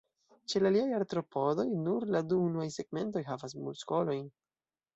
[0.53, 4.29] Ĉe la aliaj Artropodoj, nur la du unuaj segmentoj havas muskolojn.